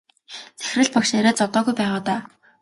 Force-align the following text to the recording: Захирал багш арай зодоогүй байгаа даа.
Захирал 0.63 0.89
багш 0.95 1.11
арай 1.19 1.35
зодоогүй 1.41 1.75
байгаа 1.83 2.01
даа. 2.07 2.19